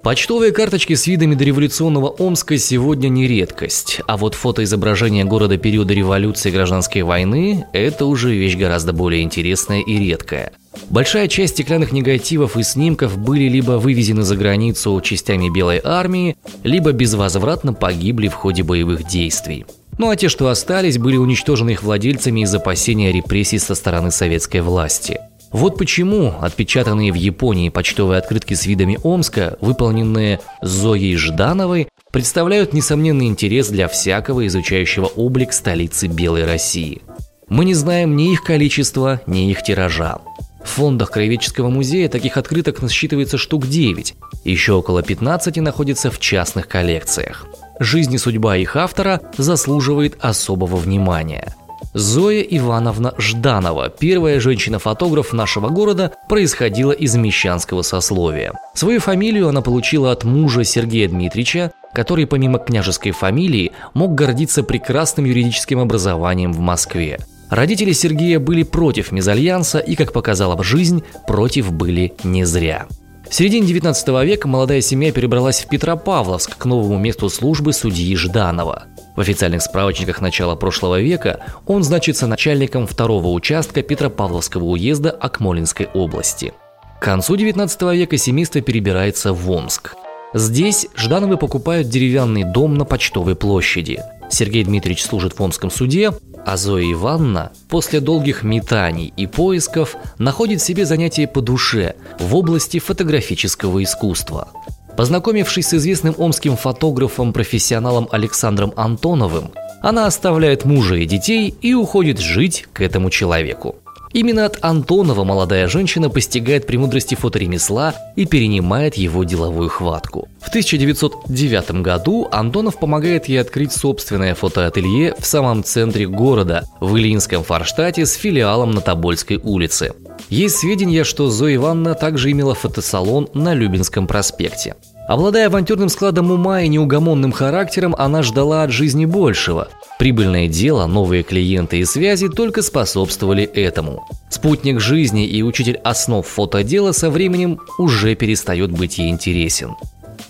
Почтовые 0.04 0.52
карточки 0.52 0.96
с 0.96 1.08
видами 1.08 1.34
дореволюционного 1.34 2.08
Омска 2.10 2.58
сегодня 2.58 3.08
не 3.08 3.26
редкость, 3.26 4.02
а 4.06 4.18
вот 4.18 4.36
фотоизображение 4.36 5.24
города 5.24 5.58
периода 5.58 5.94
революции 5.94 6.50
и 6.50 6.52
гражданской 6.52 7.04
войны– 7.04 7.66
это 7.72 8.06
уже 8.06 8.36
вещь 8.36 8.58
гораздо 8.58 8.92
более 8.92 9.22
интересная 9.22 9.80
и 9.80 9.98
редкая. 9.98 10.52
Большая 10.90 11.30
часть 11.30 11.54
стеклянных 11.54 11.94
негативов 11.94 12.58
и 12.58 12.64
снимков 12.64 13.18
были 13.18 13.48
либо 13.48 13.74
вывезены 13.74 14.24
за 14.24 14.36
границу 14.36 15.00
частями 15.00 15.50
Белой 15.50 15.80
армии, 15.82 16.36
либо 16.64 16.92
безвозвратно 16.92 17.74
погибли 17.74 18.28
в 18.28 18.34
ходе 18.34 18.64
боевых 18.64 19.08
действий. 19.08 19.66
Ну 20.02 20.10
а 20.10 20.16
те, 20.16 20.30
что 20.30 20.48
остались, 20.48 20.98
были 20.98 21.16
уничтожены 21.16 21.70
их 21.70 21.84
владельцами 21.84 22.42
из 22.42 22.56
опасения 22.56 23.12
репрессий 23.12 23.60
со 23.60 23.76
стороны 23.76 24.10
советской 24.10 24.62
власти. 24.62 25.20
Вот 25.52 25.78
почему 25.78 26.34
отпечатанные 26.42 27.12
в 27.12 27.16
Японии 27.16 27.70
почтовые 27.70 28.18
открытки 28.18 28.56
с 28.56 28.66
видами 28.66 28.98
Омска, 29.04 29.60
выполненные 29.62 30.40
Зоей 30.64 31.16
Ждановой, 31.18 31.88
представляют 32.12 32.74
несомненный 32.74 33.28
интерес 33.28 33.70
для 33.70 33.88
всякого 33.88 34.48
изучающего 34.48 35.06
облик 35.06 35.54
столицы 35.54 36.08
Белой 36.08 36.46
России. 36.46 37.04
Мы 37.48 37.66
не 37.66 37.76
знаем 37.76 38.18
ни 38.18 38.34
их 38.34 38.44
количества, 38.44 39.22
ни 39.28 39.52
их 39.52 39.62
тиража. 39.62 40.18
В 40.66 40.68
фондах 40.68 41.12
Краеведческого 41.12 41.70
музея 41.70 42.10
таких 42.10 42.38
открыток 42.38 42.82
насчитывается 42.82 43.38
штук 43.38 43.68
9, 43.68 44.16
еще 44.46 44.74
около 44.74 45.04
15 45.04 45.58
находятся 45.58 46.10
в 46.10 46.20
частных 46.20 46.68
коллекциях 46.68 47.46
жизнь 47.82 48.14
и 48.14 48.18
судьба 48.18 48.58
их 48.58 48.76
автора 48.76 49.22
заслуживает 49.38 50.18
особого 50.22 50.78
внимания. 50.78 51.56
Зоя 51.94 52.42
Ивановна 52.42 53.14
Жданова, 53.18 53.90
первая 53.90 54.40
женщина-фотограф 54.40 55.34
нашего 55.34 55.68
города, 55.68 56.14
происходила 56.30 56.94
из 56.94 57.16
мещанского 57.16 57.82
сословия. 57.82 58.54
Свою 58.74 59.02
фамилию 59.02 59.50
она 59.50 59.62
получила 59.62 60.12
от 60.12 60.24
мужа 60.24 60.64
Сергея 60.64 61.10
Дмитриевича, 61.10 61.74
который 61.94 62.28
помимо 62.28 62.60
княжеской 62.60 63.12
фамилии 63.12 63.74
мог 63.94 64.16
гордиться 64.16 64.64
прекрасным 64.64 65.26
юридическим 65.26 65.80
образованием 65.80 66.54
в 66.54 66.60
Москве. 66.60 67.20
Родители 67.50 67.92
Сергея 67.92 68.40
были 68.40 68.64
против 68.64 69.12
мезальянса 69.12 69.80
и, 69.80 69.96
как 69.96 70.14
показала 70.14 70.64
жизнь, 70.64 71.04
против 71.28 71.74
были 71.74 72.14
не 72.24 72.46
зря. 72.46 72.86
В 73.32 73.34
середине 73.34 73.66
19 73.66 74.10
века 74.26 74.50
молодая 74.50 74.82
семья 74.82 75.14
перебралась 75.14 75.62
в 75.62 75.70
Петропавловск 75.70 76.58
к 76.58 76.66
новому 76.66 77.00
месту 77.00 77.30
службы 77.30 77.72
судьи 77.72 78.14
Жданова. 78.14 78.88
В 79.16 79.22
официальных 79.22 79.62
справочниках 79.62 80.20
начала 80.20 80.58
прошлого 80.58 81.00
века 81.00 81.40
он 81.66 81.82
значится 81.82 82.28
начальником 82.28 82.86
второго 82.86 83.30
участка 83.30 83.84
Петропавловского 83.84 84.66
уезда 84.66 85.12
Акмолинской 85.12 85.88
области. 85.94 86.52
К 87.00 87.04
концу 87.06 87.38
19 87.38 87.82
века 87.94 88.18
семейство 88.18 88.60
перебирается 88.60 89.32
в 89.32 89.50
Омск. 89.50 89.96
Здесь 90.34 90.88
Ждановы 90.98 91.38
покупают 91.38 91.88
деревянный 91.88 92.44
дом 92.44 92.74
на 92.74 92.84
Почтовой 92.84 93.38
площади. 93.38 94.02
Сергей 94.30 94.66
Дмитриевич 94.66 95.06
служит 95.06 95.40
в 95.40 95.42
Омском 95.42 95.72
суде, 95.72 96.12
а 96.46 96.58
Зоя 96.58 96.92
Ивановна 96.92 97.52
после 97.70 98.00
долгих 98.00 98.44
метаний 98.44 99.14
и 99.16 99.28
поисков 99.28 99.96
находит 100.18 100.62
себе 100.62 100.86
занятие 100.86 101.28
по 101.28 101.42
душе 101.42 101.96
в 102.20 102.36
области 102.36 102.80
фотографического 102.80 103.84
искусства. 103.84 104.50
Познакомившись 104.98 105.68
с 105.68 105.74
известным 105.76 106.16
омским 106.18 106.58
фотографом-профессионалом 106.58 108.08
Александром 108.12 108.74
Антоновым, 108.76 109.52
она 109.82 110.06
оставляет 110.06 110.66
мужа 110.66 110.96
и 110.96 111.06
детей 111.06 111.56
и 111.62 111.74
уходит 111.74 112.20
жить 112.20 112.68
к 112.74 112.82
этому 112.82 113.10
человеку. 113.10 113.76
Именно 114.14 114.46
от 114.46 114.58
Антонова 114.62 115.24
молодая 115.24 115.68
женщина 115.68 116.10
постигает 116.10 116.68
премудрости 116.68 117.16
фоторемесла 117.16 117.96
и 118.16 118.26
перенимает 118.26 118.96
его 118.96 119.24
деловую 119.24 119.70
хватку. 119.70 120.28
В 120.42 120.50
1909 120.50 121.82
году 121.82 122.28
Антонов 122.32 122.80
помогает 122.80 123.28
ей 123.28 123.40
открыть 123.40 123.72
собственное 123.72 124.36
фотоателье 124.36 125.16
в 125.18 125.26
самом 125.26 125.64
центре 125.64 126.08
города, 126.08 126.66
в 126.80 126.98
Ильинском 126.98 127.44
Форштате 127.44 128.06
с 128.06 128.14
филиалом 128.14 128.72
на 128.72 128.82
Тобольской 128.82 129.38
улице. 129.38 129.94
Есть 130.30 130.58
сведения, 130.58 131.04
что 131.04 131.30
Зоя 131.30 131.56
Ивановна 131.56 131.94
также 131.94 132.32
имела 132.32 132.56
фотосалон 132.56 133.30
на 133.34 133.54
Любинском 133.54 134.08
проспекте. 134.08 134.76
Обладая 135.12 135.48
авантюрным 135.48 135.90
складом 135.90 136.32
ума 136.32 136.62
и 136.62 136.70
неугомонным 136.70 137.34
характером, 137.34 137.94
она 137.98 138.24
ждала 138.24 138.64
от 138.64 138.72
жизни 138.72 139.04
большего. 139.04 139.68
Прибыльное 140.00 140.48
дело, 140.48 140.86
новые 140.86 141.24
клиенты 141.24 141.80
и 141.80 141.84
связи 141.84 142.30
только 142.30 142.62
способствовали 142.62 143.44
этому. 143.44 144.08
Спутник 144.30 144.80
жизни 144.80 145.28
и 145.28 145.44
учитель 145.44 145.82
основ 145.84 146.26
фотодела 146.26 146.94
со 146.94 147.10
временем 147.10 147.60
уже 147.78 148.16
перестает 148.16 148.72
быть 148.72 149.00
ей 149.00 149.10
интересен. 149.10 149.76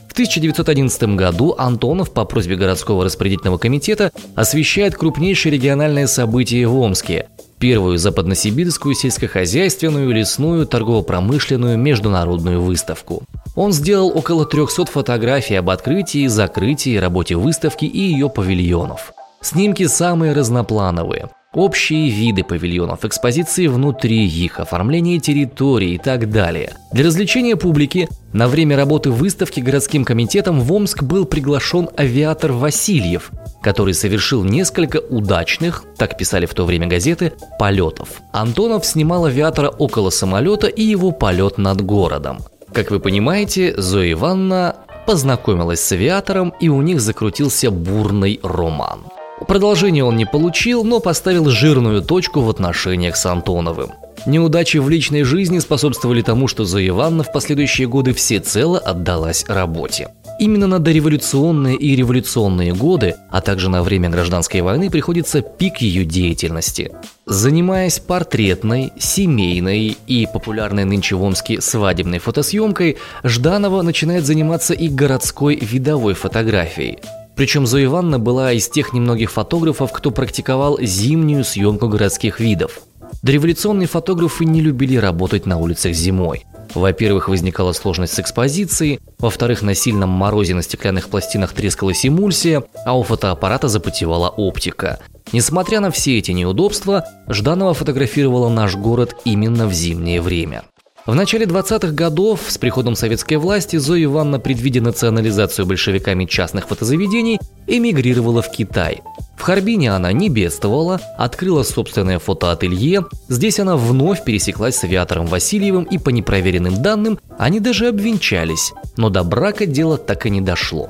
В 0.07 0.13
1911 0.13 1.15
году 1.15 1.53
Антонов 1.59 2.11
по 2.11 2.25
просьбе 2.25 2.55
городского 2.55 3.05
распорядительного 3.05 3.59
комитета 3.59 4.11
освещает 4.33 4.95
крупнейшее 4.95 5.53
региональное 5.53 6.07
событие 6.07 6.67
в 6.67 6.75
Омске– 6.75 7.27
первую 7.61 7.99
западносибирскую 7.99 8.95
сельскохозяйственную, 8.95 10.09
лесную, 10.09 10.65
торгово-промышленную 10.65 11.77
международную 11.77 12.59
выставку. 12.59 13.23
Он 13.55 13.73
сделал 13.73 14.09
около 14.15 14.45
300 14.45 14.85
фотографий 14.85 15.55
об 15.55 15.69
открытии, 15.69 16.27
закрытии, 16.27 16.97
работе 16.97 17.35
выставки 17.35 17.85
и 17.85 17.99
ее 17.99 18.29
павильонов. 18.29 19.13
Снимки 19.41 19.87
самые 19.87 20.33
разноплановые. 20.33 21.29
Общие 21.53 22.09
виды 22.09 22.45
павильонов, 22.45 23.03
экспозиции 23.03 23.67
внутри 23.67 24.25
их, 24.25 24.61
оформление 24.61 25.19
территории 25.19 25.95
и 25.95 25.97
так 25.97 26.31
далее. 26.31 26.75
Для 26.93 27.05
развлечения 27.05 27.57
публики 27.57 28.07
на 28.31 28.47
время 28.47 28.77
работы 28.77 29.11
выставки 29.11 29.59
городским 29.59 30.05
комитетом 30.05 30.61
в 30.61 30.71
Омск 30.71 31.03
был 31.03 31.25
приглашен 31.25 31.89
авиатор 31.97 32.53
Васильев, 32.53 33.31
который 33.61 33.93
совершил 33.93 34.45
несколько 34.45 35.01
удачных, 35.01 35.83
так 35.97 36.17
писали 36.17 36.45
в 36.45 36.53
то 36.53 36.63
время 36.63 36.87
газеты, 36.87 37.33
полетов. 37.59 38.21
Антонов 38.31 38.85
снимал 38.85 39.25
авиатора 39.25 39.67
около 39.67 40.09
самолета 40.09 40.67
и 40.67 40.83
его 40.83 41.11
полет 41.11 41.57
над 41.57 41.81
городом. 41.81 42.39
Как 42.73 42.89
вы 42.89 42.99
понимаете, 42.99 43.73
Зоя 43.77 44.13
Ивановна 44.13 44.77
познакомилась 45.05 45.81
с 45.81 45.91
авиатором 45.91 46.53
и 46.61 46.69
у 46.69 46.81
них 46.81 47.01
закрутился 47.01 47.69
бурный 47.69 48.39
роман. 48.43 49.01
Продолжение 49.47 50.05
он 50.05 50.15
не 50.15 50.25
получил, 50.25 50.83
но 50.83 50.99
поставил 50.99 51.49
жирную 51.49 52.01
точку 52.01 52.41
в 52.41 52.49
отношениях 52.49 53.17
с 53.17 53.25
Антоновым. 53.25 53.91
Неудачи 54.25 54.77
в 54.77 54.87
личной 54.87 55.23
жизни 55.23 55.59
способствовали 55.59 56.21
тому, 56.21 56.47
что 56.47 56.63
Зоя 56.63 56.89
Ивановна 56.89 57.23
в 57.23 57.33
последующие 57.33 57.87
годы 57.87 58.13
всецело 58.13 58.77
отдалась 58.77 59.45
работе. 59.47 60.09
Именно 60.41 60.65
на 60.65 60.79
дореволюционные 60.79 61.75
и 61.75 61.95
революционные 61.95 62.73
годы, 62.73 63.13
а 63.29 63.41
также 63.41 63.69
на 63.69 63.83
время 63.83 64.09
гражданской 64.09 64.61
войны 64.61 64.89
приходится 64.89 65.43
пик 65.43 65.77
ее 65.77 66.03
деятельности. 66.03 66.91
Занимаясь 67.27 67.99
портретной, 67.99 68.91
семейной 68.97 69.95
и 70.07 70.27
популярной 70.33 70.83
нынче 70.83 71.15
в 71.15 71.21
Омске 71.21 71.61
свадебной 71.61 72.17
фотосъемкой, 72.17 72.97
Жданова 73.23 73.83
начинает 73.83 74.25
заниматься 74.25 74.73
и 74.73 74.89
городской 74.89 75.57
видовой 75.57 76.15
фотографией– 76.15 76.97
причем 77.33 77.65
Зоя 77.65 77.85
Ивановна 77.85 78.19
была 78.19 78.51
из 78.51 78.67
тех 78.67 78.93
немногих 78.93 79.31
фотографов, 79.31 79.91
кто 79.93 80.11
практиковал 80.11 80.77
зимнюю 80.81 81.43
съемку 81.43 81.87
городских 81.87 82.39
видов. 82.39 82.81
Дореволюционные 83.23 83.87
фотографы 83.87 84.45
не 84.45 84.61
любили 84.61 84.97
работать 84.97 85.45
на 85.45 85.57
улицах 85.57 85.93
зимой. 85.93 86.45
Во-первых, 86.73 87.27
возникала 87.27 87.73
сложность 87.73 88.13
с 88.13 88.19
экспозицией, 88.19 88.99
во-вторых, 89.19 89.61
на 89.61 89.75
сильном 89.75 90.09
морозе 90.09 90.55
на 90.55 90.61
стеклянных 90.61 91.09
пластинах 91.09 91.53
трескалась 91.53 92.05
эмульсия, 92.05 92.63
а 92.85 92.97
у 92.97 93.03
фотоаппарата 93.03 93.67
запотевала 93.67 94.29
оптика. 94.29 94.99
Несмотря 95.33 95.79
на 95.79 95.91
все 95.91 96.17
эти 96.17 96.31
неудобства, 96.31 97.05
Жданова 97.27 97.73
фотографировала 97.73 98.49
наш 98.49 98.75
город 98.75 99.15
именно 99.23 99.67
в 99.67 99.73
зимнее 99.73 100.21
время. 100.21 100.63
В 101.07 101.15
начале 101.15 101.47
20-х 101.47 101.93
годов 101.93 102.41
с 102.47 102.59
приходом 102.59 102.95
советской 102.95 103.37
власти 103.37 103.77
Зоя 103.77 104.03
Ивановна, 104.03 104.39
предвидя 104.39 104.81
национализацию 104.81 105.65
большевиками 105.65 106.25
частных 106.25 106.67
фотозаведений, 106.67 107.39
эмигрировала 107.65 108.43
в 108.43 108.51
Китай. 108.51 109.01
В 109.35 109.41
Харбине 109.41 109.93
она 109.93 110.11
не 110.11 110.29
бедствовала, 110.29 111.01
открыла 111.17 111.63
собственное 111.63 112.19
фотоателье, 112.19 113.05
здесь 113.29 113.59
она 113.59 113.77
вновь 113.77 114.23
пересеклась 114.23 114.75
с 114.75 114.83
авиатором 114.83 115.25
Васильевым 115.25 115.85
и 115.85 115.97
по 115.97 116.09
непроверенным 116.09 116.83
данным 116.83 117.17
они 117.39 117.59
даже 117.59 117.87
обвенчались, 117.87 118.71
но 118.95 119.09
до 119.09 119.23
брака 119.23 119.65
дело 119.65 119.97
так 119.97 120.27
и 120.27 120.29
не 120.29 120.39
дошло. 120.41 120.89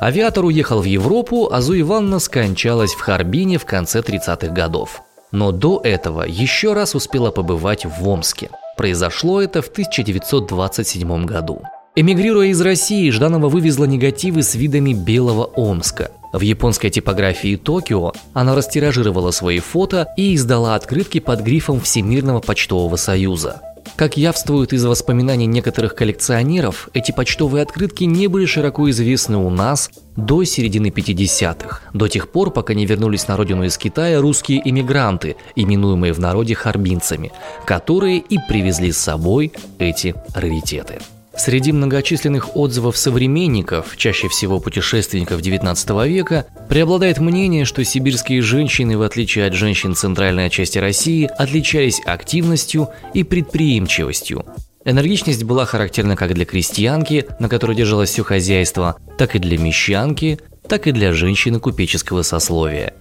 Авиатор 0.00 0.46
уехал 0.46 0.80
в 0.80 0.86
Европу, 0.86 1.50
а 1.52 1.60
Зоя 1.60 1.80
Ивановна 1.80 2.18
скончалась 2.18 2.94
в 2.94 3.00
Харбине 3.00 3.58
в 3.58 3.66
конце 3.66 4.00
30-х 4.00 4.48
годов. 4.54 5.02
Но 5.32 5.52
до 5.52 5.82
этого 5.84 6.22
еще 6.22 6.72
раз 6.72 6.94
успела 6.94 7.30
побывать 7.30 7.84
в 7.84 8.08
Омске– 8.08 8.48
Произошло 8.80 9.42
это 9.42 9.60
в 9.60 9.68
1927 9.68 11.26
году. 11.26 11.60
Эмигрируя 11.96 12.46
из 12.46 12.62
России, 12.62 13.10
Жданова 13.10 13.50
вывезла 13.50 13.84
негативы 13.84 14.42
с 14.42 14.54
видами 14.54 14.94
белого 14.94 15.44
Омска. 15.54 16.12
В 16.32 16.40
японской 16.40 16.88
типографии 16.88 17.56
Токио 17.56 18.14
она 18.32 18.54
растиражировала 18.54 19.32
свои 19.32 19.58
фото 19.58 20.08
и 20.16 20.34
издала 20.34 20.76
открытки 20.76 21.20
под 21.20 21.42
грифом 21.42 21.78
Всемирного 21.78 22.40
почтового 22.40 22.96
союза. 22.96 23.60
Как 23.96 24.16
явствует 24.16 24.72
из 24.72 24.84
воспоминаний 24.84 25.46
некоторых 25.46 25.94
коллекционеров, 25.94 26.88
эти 26.94 27.12
почтовые 27.12 27.62
открытки 27.62 28.04
не 28.04 28.28
были 28.28 28.46
широко 28.46 28.88
известны 28.90 29.36
у 29.36 29.50
нас 29.50 29.90
до 30.16 30.44
середины 30.44 30.88
50-х, 30.88 31.80
до 31.92 32.08
тех 32.08 32.30
пор, 32.30 32.50
пока 32.50 32.74
не 32.74 32.86
вернулись 32.86 33.28
на 33.28 33.36
родину 33.36 33.64
из 33.64 33.76
Китая 33.76 34.20
русские 34.20 34.66
иммигранты, 34.68 35.36
именуемые 35.54 36.12
в 36.12 36.18
народе 36.18 36.54
харбинцами, 36.54 37.32
которые 37.66 38.18
и 38.18 38.38
привезли 38.48 38.92
с 38.92 38.98
собой 38.98 39.52
эти 39.78 40.14
раритеты. 40.34 41.00
Среди 41.40 41.72
многочисленных 41.72 42.54
отзывов 42.54 42.98
современников, 42.98 43.96
чаще 43.96 44.28
всего 44.28 44.60
путешественников 44.60 45.40
XIX 45.40 46.06
века, 46.06 46.44
преобладает 46.68 47.18
мнение, 47.18 47.64
что 47.64 47.82
сибирские 47.82 48.42
женщины, 48.42 48.98
в 48.98 49.00
отличие 49.00 49.46
от 49.46 49.54
женщин 49.54 49.94
центральной 49.94 50.50
части 50.50 50.76
России, 50.76 51.30
отличались 51.38 52.02
активностью 52.04 52.90
и 53.14 53.24
предприимчивостью. 53.24 54.44
Энергичность 54.84 55.44
была 55.44 55.64
характерна 55.64 56.14
как 56.14 56.34
для 56.34 56.44
крестьянки, 56.44 57.24
на 57.38 57.48
которой 57.48 57.74
держалось 57.74 58.10
все 58.10 58.22
хозяйство, 58.22 58.96
так 59.16 59.34
и 59.34 59.38
для 59.38 59.56
мещанки, 59.56 60.40
так 60.68 60.86
и 60.88 60.92
для 60.92 61.14
женщины 61.14 61.58
купеческого 61.58 62.20
сословия. 62.20 62.92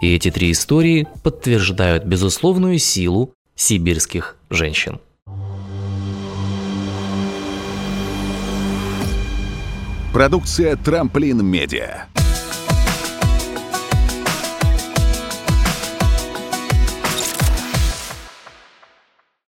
И 0.00 0.14
эти 0.14 0.30
три 0.30 0.52
истории 0.52 1.08
подтверждают 1.24 2.04
безусловную 2.04 2.78
силу 2.78 3.34
сибирских 3.56 4.36
женщин. 4.50 5.00
Продукция 10.12 10.74
«Трамплин 10.76 11.44
Медиа». 11.44 12.06